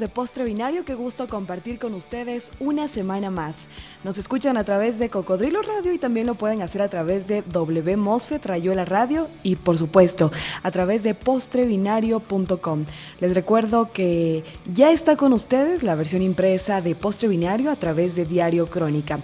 [0.00, 0.84] de Postre Binario?
[0.84, 3.54] Qué gusto compartir con ustedes una semana más.
[4.02, 7.42] Nos escuchan a través de Cocodrilo Radio y también lo pueden hacer a través de
[7.42, 12.84] W Mosfe Rayuela Radio y por supuesto a través de postrebinario.com.
[13.20, 14.42] Les recuerdo que
[14.74, 19.20] ya está con ustedes la versión impresa de Postre Binario a través de Diario Crónica.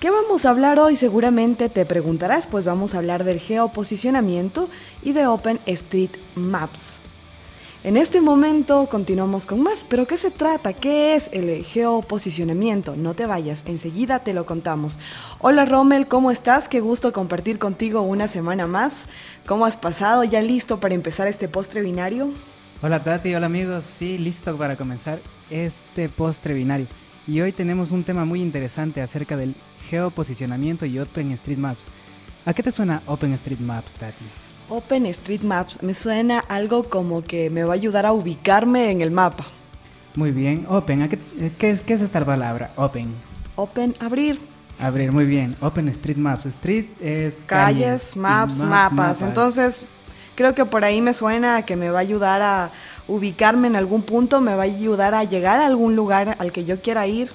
[0.00, 0.96] ¿Qué vamos a hablar hoy?
[0.96, 4.68] Seguramente te preguntarás, pues vamos a hablar del geoposicionamiento
[5.02, 6.99] y de Open Street Maps.
[7.82, 10.74] En este momento continuamos con más, pero ¿qué se trata?
[10.74, 12.94] ¿Qué es el geoposicionamiento?
[12.94, 14.98] No te vayas, enseguida te lo contamos.
[15.38, 16.68] Hola Rommel, ¿cómo estás?
[16.68, 19.06] Qué gusto compartir contigo una semana más.
[19.46, 20.24] ¿Cómo has pasado?
[20.24, 22.30] ¿Ya listo para empezar este postre binario?
[22.82, 25.18] Hola Tati, hola amigos, sí, listo para comenzar
[25.48, 26.86] este postre binario.
[27.26, 29.54] Y hoy tenemos un tema muy interesante acerca del
[29.88, 31.86] geoposicionamiento y OpenStreetMaps.
[32.44, 34.49] ¿A qué te suena OpenStreetMaps, Tati?
[34.70, 39.44] OpenStreetMaps me suena algo como que me va a ayudar a ubicarme en el mapa.
[40.14, 41.08] Muy bien, Open,
[41.58, 42.70] qué, es, esta palabra?
[42.76, 43.12] Open.
[43.56, 44.38] Open, abrir.
[44.78, 45.56] Abrir, muy bien.
[45.60, 46.46] OpenStreetMaps.
[46.46, 49.22] Street es calles, maps, mapas.
[49.22, 49.86] Entonces,
[50.36, 52.70] creo que por ahí me suena que me va a ayudar a
[53.08, 56.64] ubicarme en algún punto, me va a ayudar a llegar a algún lugar al que
[56.64, 57.30] yo quiera ir.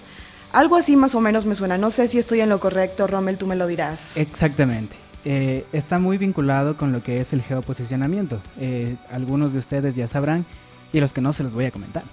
[0.53, 1.77] Algo así más o menos me suena.
[1.77, 4.15] No sé si estoy en lo correcto, Rommel, tú me lo dirás.
[4.15, 5.04] Exactamente.
[5.25, 8.39] Eh, está muy vinculado con lo que es el geoposicionamiento.
[8.59, 10.45] Eh, algunos de ustedes ya sabrán
[10.93, 12.03] y los que no se los voy a comentar.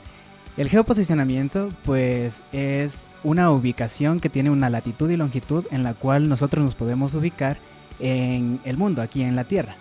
[0.57, 6.29] El geoposicionamiento pues es una ubicación que tiene una latitud y longitud en la cual
[6.29, 7.59] nosotros nos podemos ubicar
[8.01, 9.77] en el mundo, aquí en la Tierra.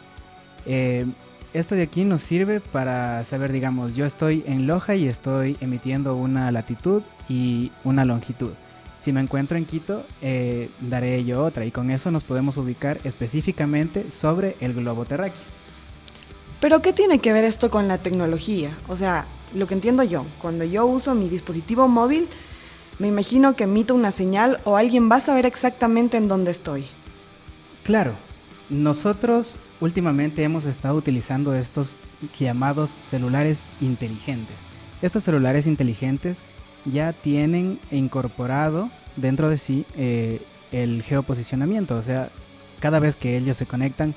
[0.66, 1.06] Eh,
[1.54, 6.16] esto de aquí nos sirve para saber, digamos, yo estoy en Loja y estoy emitiendo
[6.16, 8.52] una latitud y una longitud.
[9.02, 13.00] Si me encuentro en Quito, eh, daré yo otra y con eso nos podemos ubicar
[13.04, 15.42] específicamente sobre el globo terráqueo.
[16.60, 18.78] Pero ¿qué tiene que ver esto con la tecnología?
[18.88, 19.26] O sea,
[19.56, 22.28] lo que entiendo yo, cuando yo uso mi dispositivo móvil,
[23.00, 26.86] me imagino que emito una señal o alguien va a saber exactamente en dónde estoy.
[27.84, 28.14] Claro,
[28.70, 31.98] nosotros últimamente hemos estado utilizando estos
[32.40, 34.56] llamados celulares inteligentes.
[35.02, 36.44] Estos celulares inteligentes
[36.86, 41.96] ya tienen incorporado dentro de sí eh, el geoposicionamiento.
[41.96, 42.30] O sea,
[42.80, 44.14] cada vez que ellos se conectan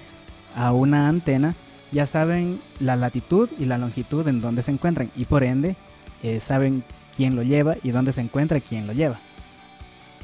[0.56, 1.54] a una antena,
[1.92, 5.76] ya saben la latitud y la longitud en donde se encuentran y por ende
[6.22, 6.84] eh, saben
[7.16, 9.20] quién lo lleva y dónde se encuentra quién lo lleva.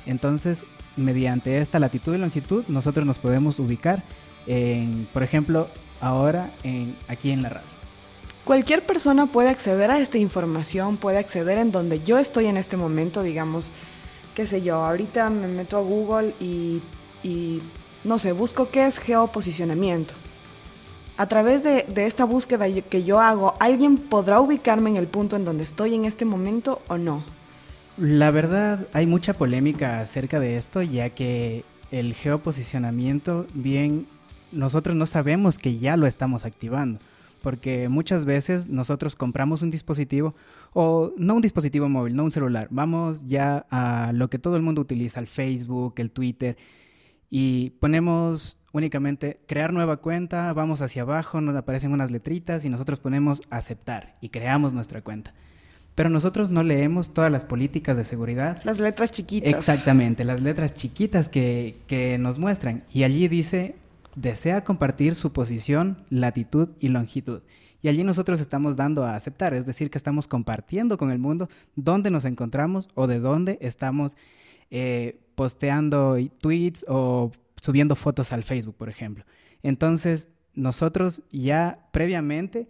[0.07, 0.65] Entonces,
[0.97, 4.03] mediante esta latitud y longitud, nosotros nos podemos ubicar
[4.47, 5.69] en, por ejemplo,
[6.01, 7.80] ahora en, aquí en la radio.
[8.45, 12.77] Cualquier persona puede acceder a esta información, puede acceder en donde yo estoy en este
[12.77, 13.71] momento, digamos,
[14.35, 16.81] qué sé yo, ahorita me meto a Google y,
[18.03, 20.15] no sé, busco qué es geoposicionamiento.
[21.19, 25.37] A través de, de, esta búsqueda que yo hago, ¿alguien podrá ubicarme en el punto
[25.37, 27.23] en donde estoy en este momento o no?
[27.99, 34.07] La verdad, hay mucha polémica acerca de esto, ya que el geoposicionamiento, bien,
[34.51, 37.01] nosotros no sabemos que ya lo estamos activando
[37.41, 40.35] porque muchas veces nosotros compramos un dispositivo
[40.73, 44.63] o no un dispositivo móvil, no un celular, vamos ya a lo que todo el
[44.63, 46.57] mundo utiliza, el Facebook, el Twitter,
[47.31, 52.99] y ponemos únicamente crear nueva cuenta, vamos hacia abajo, nos aparecen unas letritas y nosotros
[52.99, 55.33] ponemos aceptar y creamos nuestra cuenta.
[55.95, 58.61] Pero nosotros no leemos todas las políticas de seguridad.
[58.65, 59.53] Las letras chiquitas.
[59.53, 62.85] Exactamente, las letras chiquitas que, que nos muestran.
[62.93, 63.75] Y allí dice
[64.15, 67.43] desea compartir su posición, latitud y longitud.
[67.83, 71.49] Y allí nosotros estamos dando a aceptar, es decir, que estamos compartiendo con el mundo
[71.77, 74.17] dónde nos encontramos o de dónde estamos
[74.71, 79.25] eh, posteando tweets o subiendo fotos al Facebook, por ejemplo.
[79.63, 82.69] Entonces, nosotros ya previamente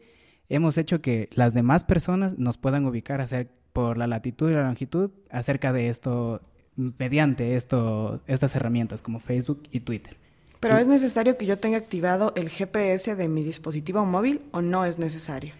[0.48, 3.26] hemos hecho que las demás personas nos puedan ubicar
[3.72, 6.42] por la latitud y la longitud acerca de esto,
[6.76, 10.16] mediante esto, estas herramientas como Facebook y Twitter.
[10.60, 14.84] Pero ¿es necesario que yo tenga activado el GPS de mi dispositivo móvil o no
[14.84, 15.54] es necesario?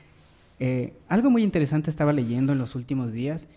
[0.58, 3.48] Eh, algo muy interesante estaba leyendo en los últimos días,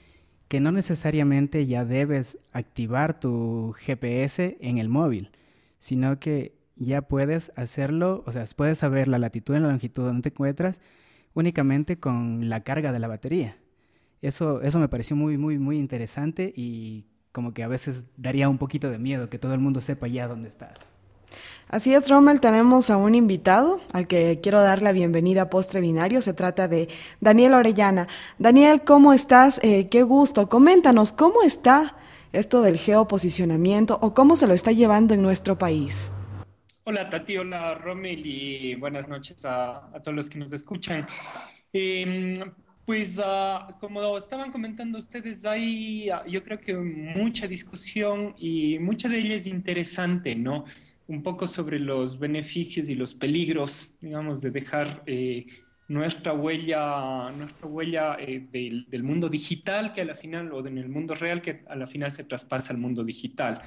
[0.47, 5.31] que no necesariamente ya debes activar tu GPS en el móvil,
[5.79, 10.21] sino que ya puedes hacerlo, o sea, puedes saber la latitud y la longitud donde
[10.21, 10.79] te encuentras
[11.33, 13.57] únicamente con la carga de la batería.
[14.21, 18.57] Eso, eso me pareció muy, muy, muy interesante y como que a veces daría un
[18.57, 20.92] poquito de miedo que todo el mundo sepa ya dónde estás.
[21.67, 25.81] Así es, Rommel, tenemos a un invitado al que quiero dar la bienvenida a Postre
[25.81, 26.21] Binario.
[26.21, 26.87] Se trata de
[27.19, 28.07] Daniel Orellana.
[28.37, 29.59] Daniel, ¿cómo estás?
[29.63, 30.49] Eh, qué gusto.
[30.49, 31.95] Coméntanos, ¿cómo está
[32.31, 36.11] esto del geoposicionamiento o cómo se lo está llevando en nuestro país?
[36.83, 41.07] Hola Tati, hola Rommel y buenas noches a, todos los que nos escuchan.
[41.71, 42.35] Em,
[42.85, 49.07] Pues ah, como estaban comentando ustedes, hay ah, yo creo que mucha discusión y mucha
[49.07, 50.65] de ella es interesante, ¿no?
[51.07, 55.45] Un poco sobre los beneficios y los peligros, digamos, de dejar eh,
[55.87, 60.77] nuestra huella, nuestra huella eh, del, del, mundo digital que a la final, o en
[60.77, 63.61] el mundo real que a la final se traspasa al mundo digital.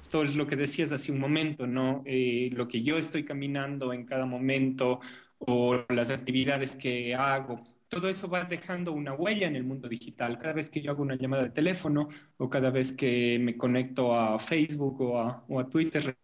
[0.00, 2.02] Esto es lo que decías hace un momento, ¿no?
[2.04, 5.00] Eh, lo que yo estoy caminando en cada momento
[5.38, 7.62] o las actividades que hago
[7.92, 10.38] todo eso va dejando una huella en el mundo digital.
[10.38, 14.14] Cada vez que yo hago una llamada de teléfono o cada vez que me conecto
[14.18, 16.16] a Facebook o a, o a Twitter,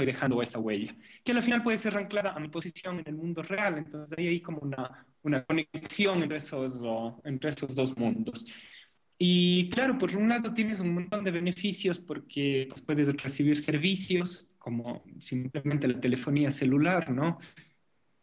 [0.00, 3.14] estoy dejando esa huella, que al final puede ser anclada a mi posición en el
[3.14, 3.76] mundo real.
[3.76, 6.82] Entonces ahí hay como una, una conexión entre esos,
[7.24, 8.46] entre esos dos mundos.
[9.18, 14.46] Y claro, por un lado tienes un montón de beneficios porque pues, puedes recibir servicios
[14.58, 17.38] como simplemente la telefonía celular, ¿no?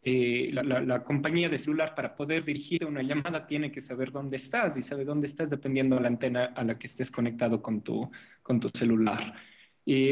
[0.02, 4.76] Eh, la, compañía de celular para poder dirigir una llamada tiene que saber dónde estás
[4.76, 8.10] y sabe dónde estás dependiendo de la antena a la que estés conectado con tu,
[8.42, 9.34] con tu celular.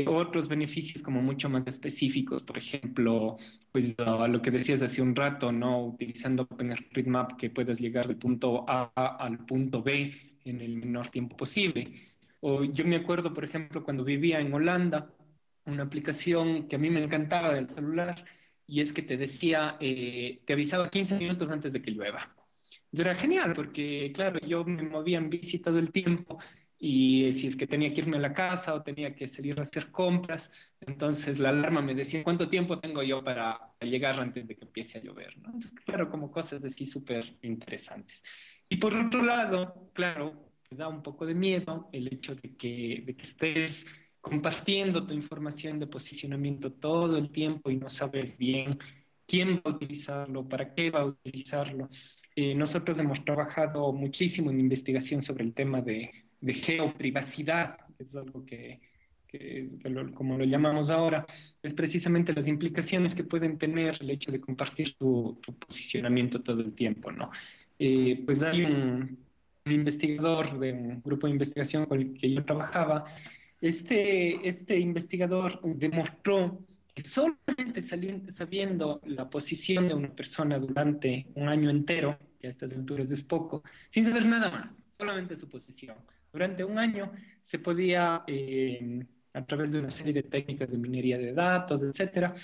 [0.06, 3.36] Otros beneficios como mucho más específicos, por ejemplo,
[3.72, 5.84] pues a lo que decías hace un rato, ¿no?
[5.86, 11.36] Utilizando OpenStreetMap que puedas llegar del punto A al punto B en el menor tiempo
[11.36, 11.92] posible.
[12.40, 15.12] O yo me acuerdo, por ejemplo, cuando vivía en Holanda,
[15.66, 18.24] una aplicación que a mí me encantaba del celular
[18.66, 22.34] y es que te decía, eh, te avisaba 15 minutos antes de que llueva.
[22.92, 26.38] era genial porque, claro, yo me movía en bici todo el tiempo
[26.78, 29.62] y si es que tenía que irme a la casa o tenía que salir a
[29.62, 34.56] hacer compras, entonces la alarma me decía cuánto tiempo tengo yo para llegar antes de
[34.56, 35.38] que empiece a llover.
[35.38, 35.46] ¿no?
[35.46, 38.22] Entonces, claro, como cosas así súper interesantes.
[38.68, 43.02] Y por otro lado, claro, te da un poco de miedo el hecho de que,
[43.06, 43.86] de que estés
[44.20, 48.78] compartiendo tu información de posicionamiento todo el tiempo y no sabes bien
[49.26, 51.88] quién va a utilizarlo, para qué va a utilizarlo.
[52.34, 58.14] Eh, nosotros hemos trabajado muchísimo en investigación sobre el tema de, de geoprivacidad, que es
[58.14, 58.80] algo que,
[60.14, 61.26] como lo llamamos ahora,
[61.62, 66.72] es precisamente las implicaciones que pueden tener el hecho de compartir tu, posicionamiento todo el
[66.72, 67.30] tiempo, ¿no?
[67.78, 69.18] Eh, pues hay un,
[69.66, 73.04] un investigador de un grupo de investigación con el que yo trabajaba
[73.60, 76.60] este, este investigador demostró
[76.94, 82.72] que solamente sabiendo la posición de una persona durante un año entero, que a estas
[82.72, 85.96] alturas es poco, sin saber nada más, solamente su posición.
[86.36, 91.16] Durante un año se podía, eh, a través de una serie de técnicas de minería
[91.16, 92.34] de datos, etcétera,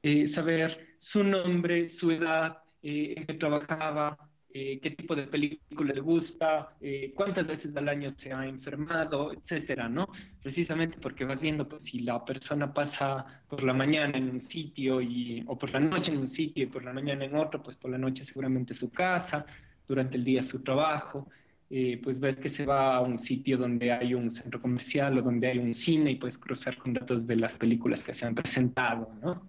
[0.00, 4.16] eh, saber su nombre, su edad, eh, en qué trabajaba,
[4.54, 9.32] eh, qué tipo de película le gusta, eh, cuántas veces al año se ha enfermado,
[9.32, 10.06] etcétera, ¿no?
[10.40, 15.00] Precisamente porque vas viendo pues, si la persona pasa por la mañana en un sitio
[15.00, 17.76] y, o por la noche en un sitio y por la mañana en otro, pues
[17.76, 19.44] por la noche seguramente su casa,
[19.88, 21.28] durante el día su trabajo.
[21.72, 25.22] Eh, pues ves que se va a un sitio donde hay un centro comercial o
[25.22, 28.34] donde hay un cine y puedes cruzar con datos de las películas que se han
[28.34, 29.40] presentado, ¿no?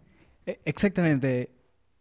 [0.46, 1.50] E, exactamente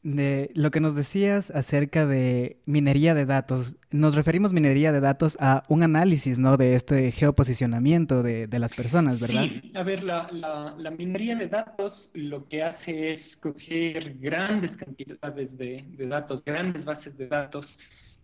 [0.03, 3.77] de lo que nos decías acerca de minería de datos.
[3.91, 6.57] Nos referimos minería de datos a un análisis, ¿no?
[6.57, 9.45] De este geoposicionamiento de, de las personas, ¿verdad?
[9.45, 15.57] Sí, a ver, la, la, minería de datos lo que hace es coger grandes cantidades
[15.57, 17.79] de, de, datos, grandes bases de datos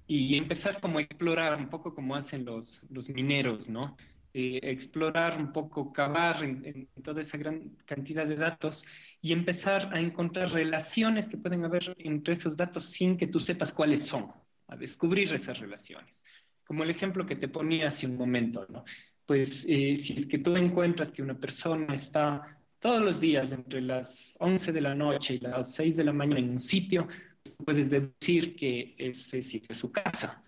[0.07, 3.97] y empezar como a explorar un poco como hacen los, los mineros, ¿no?
[4.39, 8.85] Eh, explorar un poco, cavar en, toda esa gran cantidad de datos
[9.23, 13.73] y empezar a encontrar relaciones que pueden haber entre esos datos sin que tú sepas
[13.73, 14.31] cuáles son,
[14.69, 16.23] a descubrir esas relaciones.
[16.67, 18.85] Como el ejemplo que te ponía hace un momento, ¿no?
[19.25, 23.81] Pues eh, si es que tú encuentras que una persona está todos los días entre
[23.81, 27.09] las 11 de la noche y las 6 de la mañana en un sitio,
[27.51, 30.43] puedes deducir que ese sitio es su casa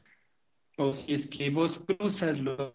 [0.81, 2.73] o si es que vos cruzas los,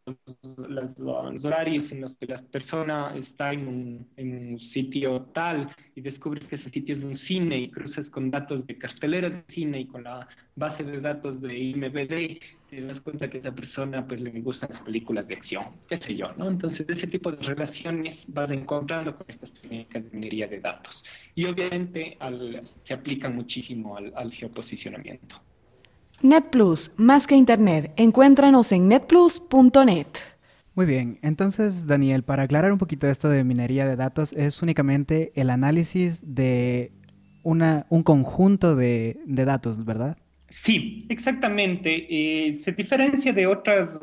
[0.68, 6.02] los, horarios en los que la persona está en un, en un, sitio tal y
[6.02, 9.80] descubres que ese sitio es un cine y cruzas con datos de carteleras de cine
[9.80, 14.06] y con la base de datos de IMBD, te das cuenta que a esa persona
[14.06, 16.50] pues le gustan las películas de acción, qué sé yo, ¿no?
[16.50, 21.06] Entonces ese tipo de relaciones vas encontrando con estas técnicas de minería de datos
[21.36, 22.18] y obviamente
[22.84, 25.53] se aplican muchísimo al, al geoposicionamiento.
[26.24, 27.92] NetPlus, más que Internet.
[27.98, 30.08] Encuéntranos en netplus.net.
[30.76, 35.32] Muy bien, entonces Daniel, para aclarar un poquito esto de minería de datos, es únicamente
[35.36, 36.92] el análisis de
[37.44, 40.18] una, un conjunto de, datos, ¿verdad?
[40.50, 42.02] Sí, exactamente.
[42.10, 44.00] Eh, se diferencia de otras,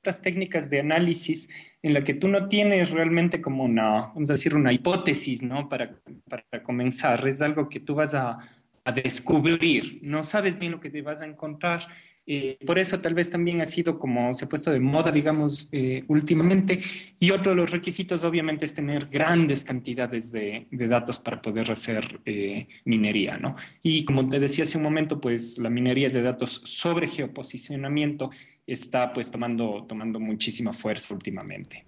[0.00, 1.48] otras técnicas de análisis
[1.82, 5.68] en la que tú no tienes realmente como una, vamos a decir, una hipótesis, ¿no?
[5.68, 7.26] Para, para comenzar.
[7.26, 8.38] Es algo que tú vas a
[8.84, 9.98] a descubrir.
[10.02, 11.88] No sabes bien lo que te vas a encontrar
[12.26, 15.68] eh, por eso tal vez también ha sido como se ha puesto de moda, digamos,
[15.72, 16.80] eh, últimamente.
[17.18, 22.20] Y otro de los requisitos, obviamente, es tener grandes cantidades de, datos para poder hacer
[22.24, 23.56] eh, minería, ¿no?
[23.82, 28.30] Y como te decía hace un momento, pues la minería de datos sobre geoposicionamiento
[28.66, 31.84] está pues tomando, tomando muchísima fuerza últimamente.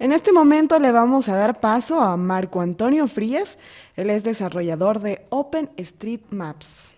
[0.00, 3.58] En este momento le vamos a dar paso a Marco Antonio Frías.
[3.96, 6.92] Él es desarrollador de OpenStreetMaps.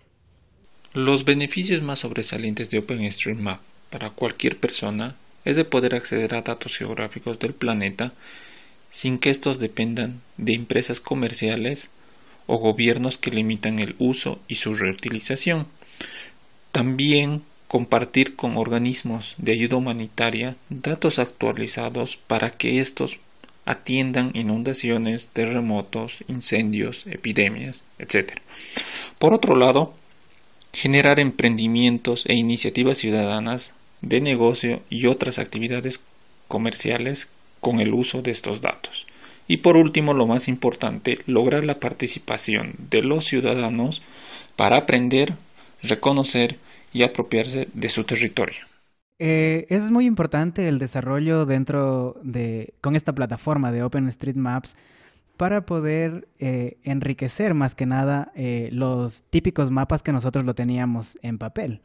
[0.93, 5.15] Los beneficios más sobresalientes de OpenStreetMap para cualquier persona
[5.45, 8.13] es de poder acceder a datos geográficos del planeta
[8.91, 11.89] sin que estos dependan de empresas comerciales
[12.45, 15.65] o gobiernos que limitan el uso y su reutilización.
[16.71, 17.41] También
[17.71, 23.19] compartir con organismos de ayuda humanitaria datos actualizados para que estos
[23.63, 28.33] atiendan inundaciones, terremotos, incendios, epidemias, etc.
[29.19, 29.93] Por otro lado,
[30.73, 36.03] generar emprendimientos e iniciativas ciudadanas de negocio y otras actividades
[36.49, 37.29] comerciales
[37.61, 39.05] con el uso de estos datos.
[39.47, 44.01] Y por último, lo más importante, lograr la participación de los ciudadanos
[44.57, 45.35] para aprender,
[45.81, 46.57] reconocer
[46.91, 48.59] y apropiarse de su territorio.
[49.19, 54.75] Eh, es muy importante el desarrollo dentro de, con esta plataforma de OpenStreetMaps
[55.41, 61.17] para poder eh, enriquecer más que nada eh, los típicos mapas que nosotros lo teníamos
[61.23, 61.81] en papel,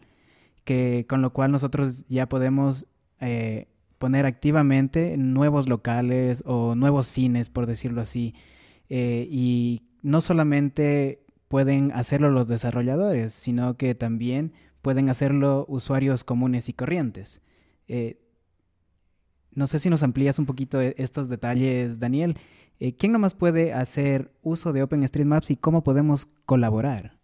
[0.65, 2.87] que con lo cual nosotros ya podemos
[3.19, 8.35] eh, poner activamente nuevos locales o nuevos cines, por decirlo así,
[8.91, 14.53] y no solamente pueden hacerlo los desarrolladores, sino que también
[14.87, 17.43] pueden hacerlo usuarios comunes y corrientes.
[19.51, 22.37] no sé si nos amplías un poquito estos detalles, Daniel.
[22.79, 27.19] Eh, ¿Quién nomás puede hacer uso de OpenStreetMaps y cómo podemos colaborar?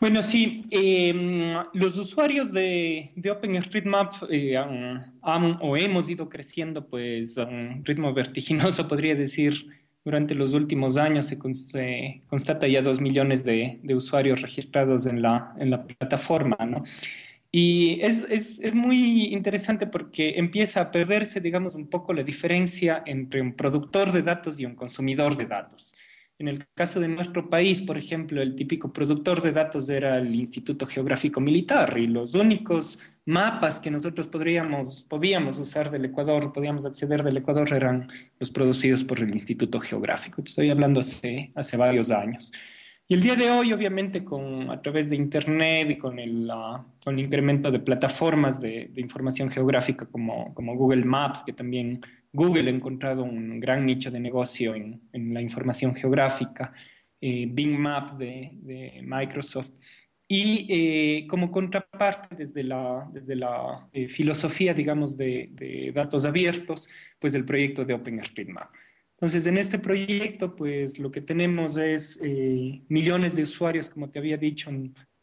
[0.00, 7.44] Bueno, sí, em, los usuarios de, OpenStreetMap eh, han, o hemos ido creciendo pues a
[7.44, 9.68] un ritmo vertiginoso, podría decir,
[10.06, 11.36] durante los últimos años se,
[12.28, 16.84] constata ya dos millones de, de, usuarios registrados en la, en la plataforma, ¿no?
[17.50, 23.02] Y es, es, es, muy interesante porque empieza a perderse, digamos, un poco la diferencia
[23.04, 25.92] entre un productor de datos y un consumidor de datos.
[26.38, 30.34] En el caso de nuestro país, por ejemplo, el típico productor de datos era el
[30.34, 36.84] Instituto Geográfico Militar y los únicos mapas que nosotros podríamos, podíamos usar del Ecuador, podíamos
[36.84, 40.42] acceder del Ecuador eran los producidos por el Instituto Geográfico.
[40.44, 42.52] Estoy hablando hace, hace varios años.
[43.08, 46.50] Y el día de hoy, obviamente, con, a través de Internet y con el,
[47.02, 52.00] con el incremento de plataformas de, de, información geográfica como, como Google Maps, que también
[52.32, 56.72] Google ha encontrado un gran nicho de negocio en, la información geográfica,
[57.20, 59.70] eh, Bing Maps de, Microsoft,
[60.28, 66.88] y eh, como contraparte desde la, desde la eh, filosofía, digamos, de, de, datos abiertos,
[67.18, 68.68] pues el proyecto de OpenStreetMap.
[69.16, 74.18] Entonces, en este proyecto, pues lo que tenemos es eh, millones de usuarios, como te
[74.18, 74.70] había dicho,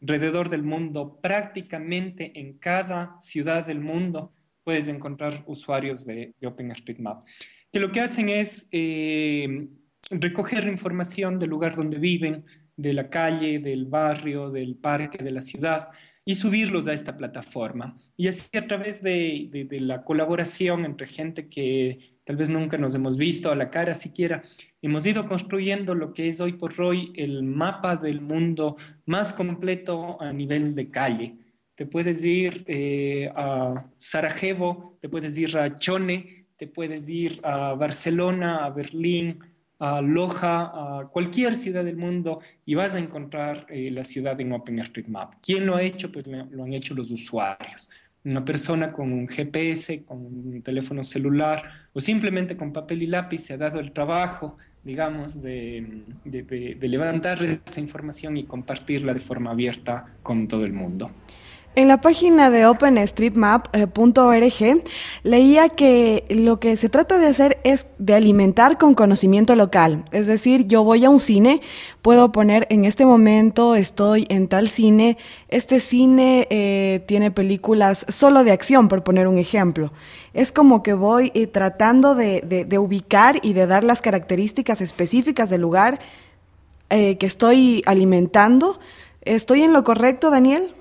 [0.00, 4.32] alrededor del mundo, prácticamente en cada ciudad del mundo
[4.64, 7.24] puedes encontrar usuarios de, OpenStreetMap,
[7.72, 9.68] que lo que hacen es eh,
[10.10, 12.44] recoger información del lugar donde viven,
[12.76, 15.90] de la calle, del barrio, del parque, de la ciudad,
[16.24, 17.96] y subirlos a esta plataforma.
[18.16, 23.16] Y así a través de la colaboración entre gente que tal vez nunca nos hemos
[23.16, 24.42] visto a la cara siquiera,
[24.82, 30.20] hemos ido construyendo lo que es hoy por hoy el mapa del mundo más completo
[30.20, 31.36] a nivel de calle.
[31.74, 37.74] Te puedes ir eh, a Sarajevo, te puedes ir a Chone, te puedes ir a
[37.74, 39.40] Barcelona, a Berlín,
[39.78, 44.52] a Loja, a cualquier ciudad del mundo y vas a encontrar eh, la ciudad en
[44.52, 45.34] OpenStreetMap.
[45.42, 46.12] ¿Quién lo ha hecho?
[46.12, 47.90] Pues lo han hecho los usuarios
[48.24, 53.38] una persona con un GPS, con un teléfono celular o simplemente con papel y lápiz
[53.38, 59.50] se ha dado el trabajo, digamos, de, de, levantar esa información y compartirla de forma
[59.50, 61.10] abierta con todo el mundo.
[61.76, 64.84] En la página de openstreetmap.org
[65.24, 70.04] leía que lo que se trata de hacer es de alimentar con conocimiento local.
[70.12, 71.62] Es decir, yo voy a un cine,
[72.00, 78.44] puedo poner en este momento estoy en tal cine, este cine eh, tiene películas solo
[78.44, 79.92] de acción, por poner un ejemplo.
[80.32, 85.62] Es como que voy eh, tratando de, ubicar y de dar las características específicas del
[85.62, 85.98] lugar
[86.90, 88.78] eh, que estoy alimentando.
[89.22, 90.72] ¿Estoy en lo correcto, Daniel?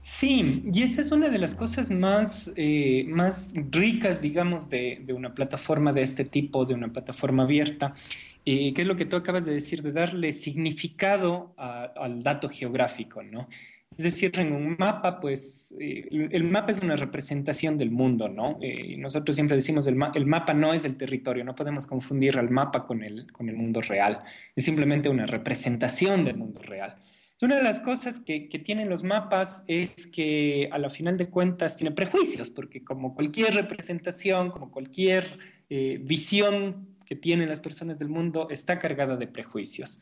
[0.00, 5.34] Sí, y esa es una de las cosas más, eh, más ricas, digamos, de, una
[5.34, 7.94] plataforma de este tipo, de una plataforma abierta,
[8.42, 13.48] ¿Qué es lo que tú acabas de decir, de darle significado al dato geográfico, ¿no?
[13.96, 18.58] Es decir, en un mapa, pues eh, el mapa es una representación del mundo, ¿no?
[18.62, 22.50] Eh, nosotros siempre decimos el, el mapa no es el territorio, no podemos confundir al
[22.50, 24.22] mapa con el, con el mundo real,
[24.56, 26.96] es simplemente una representación del mundo real.
[27.42, 31.30] Una de las cosas que, que, tienen los mapas es que a la final de
[31.30, 35.38] cuentas tiene prejuicios, porque como cualquier representación, como cualquier
[35.70, 40.00] eh, visión que tienen las personas del mundo, está cargada de prejuicios.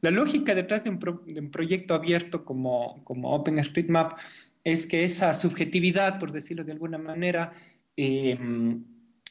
[0.00, 4.18] La lógica detrás de un, proyecto abierto como, como OpenStreetMap
[4.62, 7.52] es que esa subjetividad, por decirlo de alguna manera,
[7.96, 8.84] em,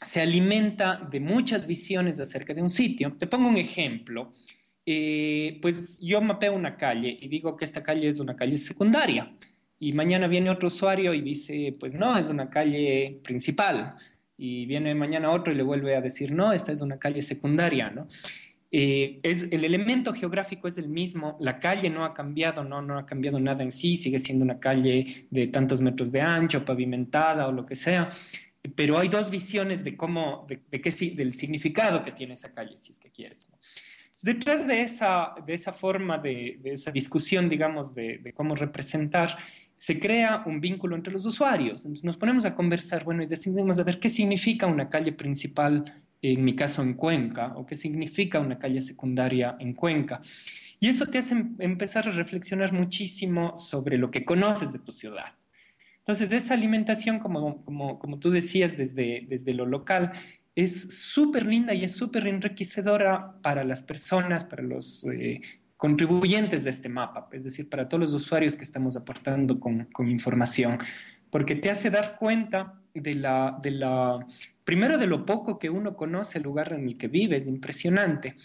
[0.05, 3.15] se alimenta de muchas visiones acerca de un sitio.
[3.15, 4.31] Te pongo un ejemplo.
[4.85, 9.33] Eh, pues yo mapeo una calle y digo que esta calle es una calle secundaria.
[9.79, 13.95] Y mañana viene otro usuario y dice, pues no, es una calle principal.
[14.37, 17.89] Y viene mañana otro y le vuelve a decir, no, esta es una calle secundaria,
[17.89, 18.07] ¿no?
[18.71, 22.97] Eh, es, el elemento geográfico es el mismo, la calle no ha cambiado, no, no
[22.97, 27.47] ha cambiado nada en sí, sigue siendo una calle de tantos metros de ancho, pavimentada
[27.47, 28.09] o lo que sea,
[28.75, 32.91] pero hay dos visiones de cómo, de, qué, del significado que tiene esa calle, si
[32.91, 33.47] es que quieres.
[34.25, 39.37] Detrás de esa, de esa forma, de, de esa discusión, digamos, de, de, cómo representar,
[39.77, 41.85] se crea un vínculo entre los usuarios.
[41.85, 46.01] Entonces nos ponemos a conversar, bueno, y decidimos a ver qué significa una calle principal
[46.23, 50.21] en mi caso en Cuenca, o qué significa una calle secundaria en Cuenca.
[50.79, 54.91] Y eso te hace em, empezar a reflexionar muchísimo sobre lo que conoces de tu
[54.91, 55.35] ciudad.
[55.99, 60.13] Entonces, esa alimentación, como, como, como tú decías, desde, desde lo local,
[60.55, 65.41] es súper linda y es súper enriquecedora para las personas, para los eh,
[65.75, 70.79] contribuyentes de este mapa, es decir, para todos los usuarios que estamos aportando con, información,
[71.29, 74.25] porque te hace dar cuenta de la, de la,
[74.63, 78.35] primero de lo poco que uno conoce el lugar en el que vive, es impresionante.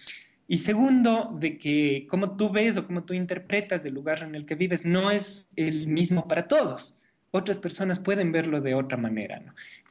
[0.49, 4.44] Y segundo, de que como tú ves o como tú interpretas el lugar en el
[4.44, 6.96] que vives no es el mismo para todos.
[7.33, 9.40] Otras personas pueden verlo de otra manera.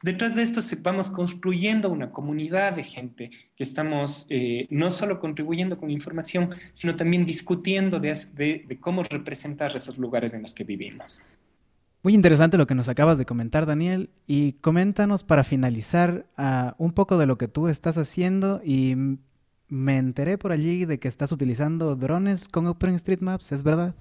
[0.02, 5.78] Detrás de esto vamos construyendo una comunidad de gente que estamos eh, no solo contribuyendo
[5.78, 11.22] con información, sino también discutiendo de, cómo representar esos lugares en los que vivimos.
[12.02, 14.10] Muy interesante lo que nos acabas de comentar, Daniel.
[14.26, 18.60] Y coméntanos para finalizar uh, un poco de lo que tú estás haciendo.
[18.64, 18.96] Y
[19.68, 23.94] me enteré por allí de que estás utilizando drones con OpenStreetMaps, ¿es verdad?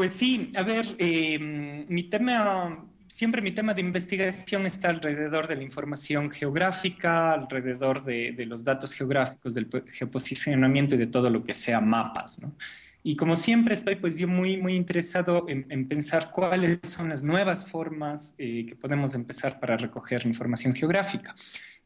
[0.00, 1.38] Pues sí, a ver, eh,
[1.86, 8.32] mi tema, siempre mi tema de investigación está alrededor de la información geográfica, alrededor de,
[8.32, 12.54] de los datos geográficos, del geoposicionamiento y de todo lo que sea mapas, ¿no?
[13.02, 17.66] Y como siempre estoy pues yo muy, muy interesado en, pensar cuáles son las nuevas
[17.66, 21.34] formas eh, que podemos empezar para recoger información geográfica.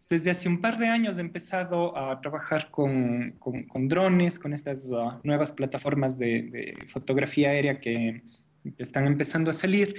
[0.08, 4.92] Desde hace un par de años he empezado a trabajar con, con, drones, con estas
[4.92, 8.22] uh, nuevas plataformas de, fotografía aérea que,
[8.62, 9.94] que están empezando a salir.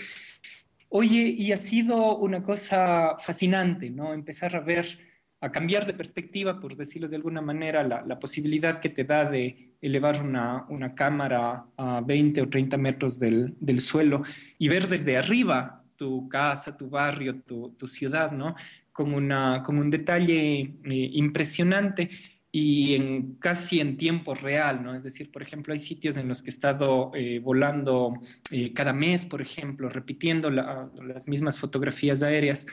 [0.90, 4.14] Oye, y ha sido una cosa fascinante, ¿no?
[4.14, 5.00] Empezar a ver
[5.42, 9.76] a cambiar de perspectiva, por decirlo de alguna manera, la, posibilidad que te da de
[9.82, 14.24] elevar una, una, cámara a 20 o 30 metros del, del, suelo
[14.58, 18.56] y ver desde arriba tu casa, tu barrio, tu, tu ciudad, ¿no?
[18.96, 22.10] Como, una, como un detalle eh, impresionante
[22.50, 24.96] y en, casi en tiempo real, ¿no?
[24.96, 28.14] Es decir, por ejemplo, hay sitios en los que he estado eh, volando
[28.52, 32.68] eh, cada mes, por ejemplo, repitiendo las mismas fotografías aéreas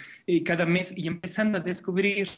[0.44, 2.28] cada mes y empezando a descubrir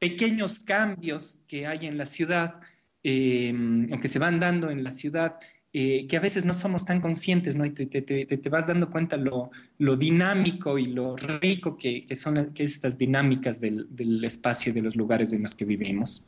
[0.00, 2.60] pequeños cambios que hay en la ciudad,
[3.08, 3.54] eh,
[3.92, 5.38] o que se van dando en la ciudad,
[5.78, 7.66] eh, que a veces no somos tan conscientes, ¿no?
[7.66, 12.16] Y te, te, te, vas dando cuenta lo, lo dinámico y lo rico que, que
[12.16, 16.26] son que estas dinámicas del, del, espacio y de los lugares en los que vivimos.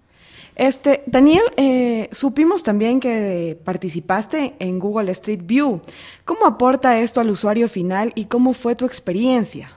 [0.54, 5.80] Este, Daniel, eh, supimos también que participaste en Google Street View.
[6.26, 9.72] ¿Cómo aporta esto al usuario final y cómo fue tu experiencia?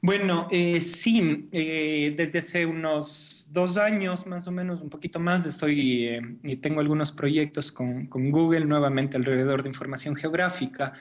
[0.00, 6.06] Bueno, eh, sí, desde hace unos dos años más o menos, un poquito más, estoy
[6.06, 10.92] eh, y tengo algunos proyectos con, Google nuevamente alrededor de información geográfica.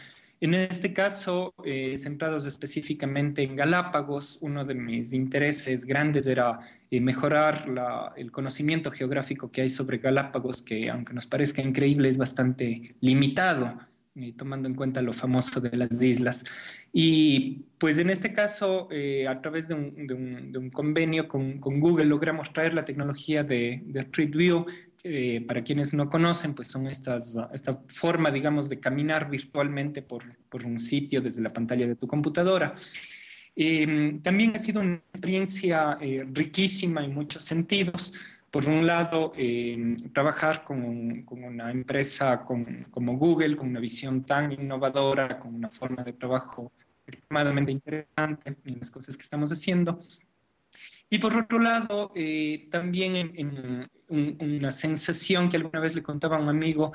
[0.42, 1.56] En este caso,
[1.98, 6.60] centrados específicamente en Galápagos, uno de mis intereses grandes era
[6.92, 12.18] mejorar la, el conocimiento geográfico que hay sobre Galápagos, que aunque nos parezca increíble, es
[12.18, 13.80] bastante limitado
[14.38, 16.44] tomando en cuenta lo famoso de las islas.
[16.92, 21.28] Y pues en este caso, eh, a través de un, de un, de un convenio
[21.28, 24.66] con, con, Google, logramos traer la tecnología de, de Street View.
[25.08, 30.24] Eh, para quienes no conocen, pues son estas, esta forma, digamos, de caminar virtualmente por,
[30.50, 32.74] por un sitio desde la pantalla de tu computadora.
[33.56, 38.14] Eh, también ha sido una experiencia eh, riquísima en muchos sentidos,
[38.56, 44.54] por un lado, eh, trabajar con, con, una empresa como Google, con una visión tan
[44.54, 46.72] innovadora, con una forma de trabajo
[47.06, 50.00] extremadamente interesante en las cosas que estamos haciendo.
[51.10, 56.40] Y por otro lado, eh, también en, una sensación que alguna vez le contaba a
[56.40, 56.94] un amigo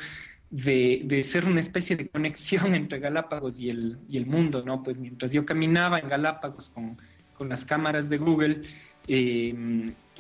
[0.49, 4.83] de, de, ser una especie de conexión entre Galápagos y el, y el mundo, ¿no?
[4.83, 6.97] Pues mientras yo caminaba en Galápagos con,
[7.41, 8.61] con las cámaras de Google,
[9.09, 9.55] eh,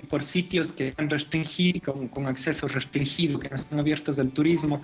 [0.08, 4.80] por sitios que están restringidos, con, con, acceso restringido, que no están abiertos al turismo,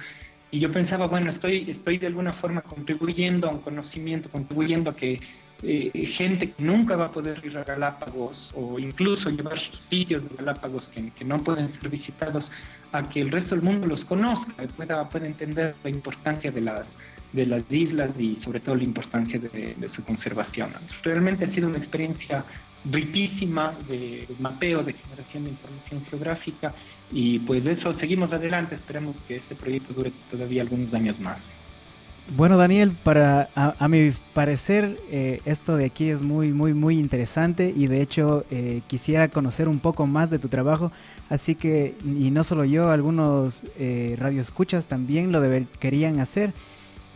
[0.51, 4.95] y yo pensaba, bueno, estoy, estoy de alguna forma contribuyendo a un conocimiento, contribuyendo a
[4.95, 5.19] que
[5.63, 10.37] eh, gente que nunca va a poder ir a Galápagos o incluso llevar sitios de
[10.37, 12.53] Galápagos que, que no pueden ser visitados
[12.93, 16.99] a que el resto del mundo los conozca pueda, pueda entender la importancia de las,
[17.37, 20.71] de las islas y sobre todo la importancia de, de su conservación.
[21.05, 22.45] Realmente ha sido una experiencia
[22.91, 26.75] riquísima de mapeo, de generación de información geográfica
[27.13, 31.39] y pues de eso seguimos adelante, esperamos que este proyecto dure todavía algunos años más.
[32.35, 37.73] Bueno, Daniel, para a, mi parecer eh, esto de aquí es muy, muy, muy interesante
[37.75, 40.91] y de hecho eh, quisiera conocer un poco más de tu trabajo,
[41.29, 45.41] así que y no solo yo, algunos eh, radioescuchas también lo
[45.79, 46.53] querían hacer.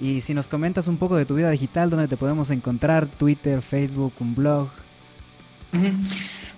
[0.00, 3.60] Y si nos comentas un poco de tu vida digital, donde te podemos encontrar, Twitter,
[3.60, 4.68] Facebook, un blog.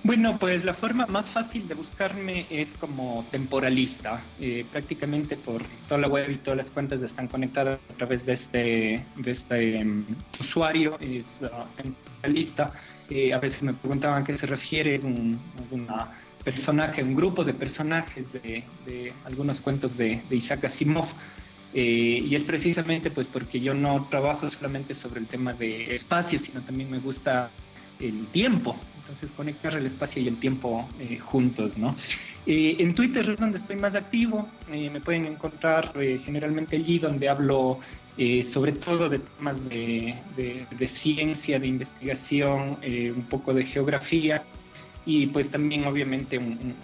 [0.05, 4.21] Bueno, pues la forma más fácil de buscarme es como temporalista.
[4.41, 8.33] Eh, prácticamente por toda la web y todas las cuentas están conectadas a través de
[8.33, 10.05] este, de este em,
[10.41, 10.99] usuario.
[10.99, 11.49] Es uh,
[11.81, 12.73] temporalista.
[13.11, 14.97] Eh, a veces me preguntaban a qué se refiere.
[14.97, 15.39] Es un
[16.43, 21.09] personaje, un grupo de personajes de, algunos cuentos de, Isaac Asimov.
[21.75, 26.39] Eh, y es precisamente pues porque yo no trabajo solamente sobre el tema de espacio,
[26.39, 27.51] sino también me gusta
[27.99, 31.95] el tiempo entonces conectar el espacio y el tiempo eh, juntos, ¿no?
[32.47, 35.93] Eh, en Twitter es donde estoy más activo, eh, me pueden encontrar
[36.25, 37.79] generalmente allí donde hablo
[38.53, 44.43] sobre todo de temas de, de, ciencia, de investigación, un poco de geografía
[45.07, 46.39] y pues también obviamente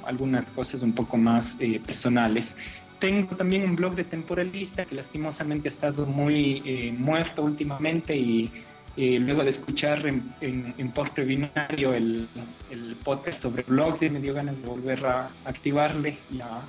[0.07, 1.55] algunas cosas un poco más
[1.87, 2.55] personales.
[2.99, 8.51] Tengo también un blog de temporalista que lastimosamente ha estado muy muerto últimamente y
[8.97, 12.27] luego de escuchar en, en, en postre binario el,
[12.71, 16.61] el, podcast sobre blogs, me dio ganas de volver a activarle y a,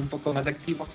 [0.00, 0.86] un poco más activo,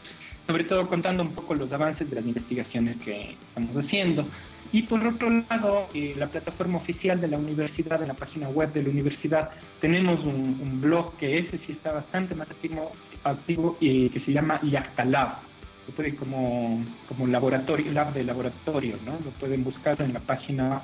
[0.48, 4.26] sobre todo contando un poco los avances de las investigaciones que estamos haciendo.
[4.72, 8.72] Y por otro lado, eh, la plataforma oficial de la universidad, en la página web
[8.72, 9.50] de la universidad,
[9.82, 12.92] tenemos un, blog que ese sí está bastante más activo,
[13.24, 15.50] activo y que se llama Yactalab
[15.92, 19.12] puede como, como laboratorio, lab de laboratorio, ¿no?
[19.14, 20.82] Lo pueden buscar en la página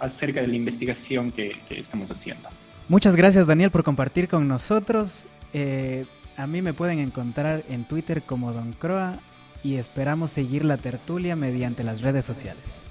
[0.05, 2.49] acerca de la investigación que, estamos haciendo.
[2.89, 5.29] Muchas gracias Daniel por compartir con nosotros.
[5.53, 6.05] Eh,
[6.37, 9.21] a mí me pueden encontrar en Twitter como Don Croa
[9.63, 12.87] y esperamos seguir la tertulia mediante las redes sociales.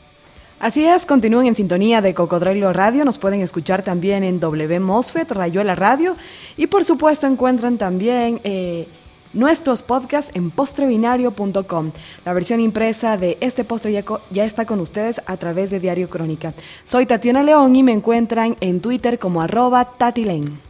[0.59, 5.31] Así es, continúen en sintonía de Cocodrilo Radio, nos pueden escuchar también en W Mosfet,
[5.31, 6.17] Rayuela Radio
[6.57, 8.85] y por supuesto encuentran también eh,
[9.31, 11.91] nuestros podcasts en postrebinario.com.
[12.25, 16.09] La versión impresa de este postre ya, ya, está con ustedes a través de Diario
[16.09, 16.53] Crónica.
[16.83, 20.68] Soy Tatiana León y me encuentran en Twitter como arroba Tatilén.